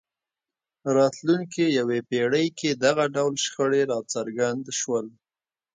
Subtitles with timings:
[0.95, 5.07] راتلونکې یوې پېړۍ کې دغه ډول شخړې راڅرګند شول.